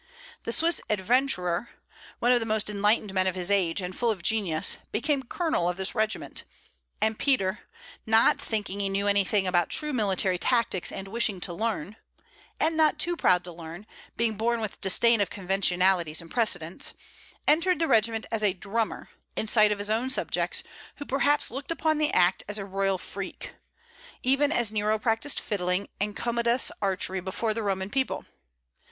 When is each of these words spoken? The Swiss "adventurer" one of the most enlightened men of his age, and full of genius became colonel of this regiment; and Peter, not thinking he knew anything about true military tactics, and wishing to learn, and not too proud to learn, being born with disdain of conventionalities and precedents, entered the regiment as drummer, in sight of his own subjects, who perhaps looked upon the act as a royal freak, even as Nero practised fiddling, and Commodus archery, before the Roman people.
The 0.45 0.51
Swiss 0.51 0.81
"adventurer" 0.89 1.69
one 2.17 2.31
of 2.31 2.39
the 2.39 2.45
most 2.47 2.71
enlightened 2.71 3.13
men 3.13 3.27
of 3.27 3.35
his 3.35 3.51
age, 3.51 3.81
and 3.81 3.95
full 3.95 4.09
of 4.09 4.23
genius 4.23 4.77
became 4.91 5.21
colonel 5.21 5.69
of 5.69 5.77
this 5.77 5.93
regiment; 5.93 6.43
and 6.99 7.19
Peter, 7.19 7.59
not 8.07 8.41
thinking 8.41 8.79
he 8.79 8.89
knew 8.89 9.05
anything 9.07 9.45
about 9.45 9.69
true 9.69 9.93
military 9.93 10.39
tactics, 10.39 10.91
and 10.91 11.07
wishing 11.07 11.39
to 11.41 11.53
learn, 11.53 11.97
and 12.59 12.75
not 12.75 12.97
too 12.97 13.15
proud 13.15 13.43
to 13.43 13.51
learn, 13.51 13.85
being 14.17 14.33
born 14.33 14.59
with 14.59 14.81
disdain 14.81 15.21
of 15.21 15.29
conventionalities 15.29 16.19
and 16.19 16.31
precedents, 16.31 16.95
entered 17.47 17.77
the 17.77 17.87
regiment 17.87 18.25
as 18.31 18.41
drummer, 18.59 19.11
in 19.35 19.45
sight 19.45 19.71
of 19.71 19.77
his 19.77 19.91
own 19.91 20.09
subjects, 20.09 20.63
who 20.95 21.05
perhaps 21.05 21.51
looked 21.51 21.69
upon 21.69 21.99
the 21.99 22.11
act 22.11 22.43
as 22.47 22.57
a 22.57 22.65
royal 22.65 22.97
freak, 22.97 23.51
even 24.23 24.51
as 24.51 24.71
Nero 24.71 24.97
practised 24.97 25.39
fiddling, 25.39 25.89
and 25.99 26.15
Commodus 26.15 26.71
archery, 26.81 27.19
before 27.21 27.53
the 27.53 27.61
Roman 27.61 27.91
people. 27.91 28.25